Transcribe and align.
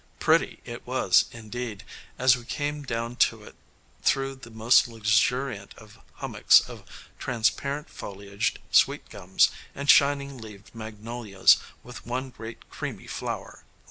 Pretty 0.19 0.61
it 0.65 0.87
was, 0.87 1.25
indeed, 1.31 1.83
as 2.17 2.35
we 2.35 2.43
came 2.43 2.81
down 2.81 3.15
to 3.17 3.43
it 3.43 3.55
through 4.01 4.33
the 4.33 4.49
most 4.49 4.87
luxuriant 4.87 5.75
of 5.77 5.99
hummocks 6.15 6.59
of 6.59 6.83
transparent 7.19 7.87
foliaged 7.87 8.57
sweet 8.71 9.09
gums 9.09 9.51
and 9.75 9.91
shining 9.91 10.39
leaved 10.39 10.73
magnolias 10.73 11.57
with 11.83 12.03
one 12.03 12.31
great 12.31 12.67
creamy 12.71 13.05
flower. 13.05 13.63